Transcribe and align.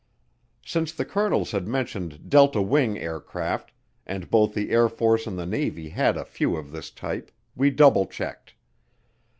Since 0.65 0.93
the 0.93 1.05
colonels 1.05 1.51
had 1.51 1.67
mentioned 1.67 2.27
delta 2.27 2.59
wing 2.59 2.97
aircraft, 2.97 3.71
and 4.03 4.31
both 4.31 4.55
the 4.55 4.71
Air 4.71 4.89
Force 4.89 5.27
and 5.27 5.37
the 5.37 5.45
Navy 5.45 5.89
had 5.89 6.17
a 6.17 6.25
few 6.25 6.55
of 6.57 6.71
this 6.71 6.89
type, 6.89 7.29
we 7.55 7.69
double 7.69 8.07
checked. 8.07 8.55